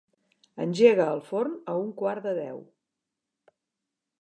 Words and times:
Engega 0.63 1.05
el 1.17 1.21
forn 1.27 1.53
a 1.73 1.75
un 1.83 1.91
quart 2.01 2.25
de 2.29 2.33
deu. 2.39 2.59